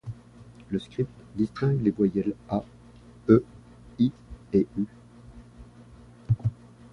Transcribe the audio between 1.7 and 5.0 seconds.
les voyelles a, e, i et u.